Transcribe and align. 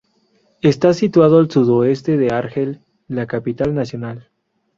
Está 0.63 0.95
situado 0.95 1.37
al 1.37 1.51
sudoeste 1.51 2.17
de 2.17 2.33
Argel, 2.33 2.81
la 3.07 3.27
capital 3.27 3.75
nacional. 3.75 4.29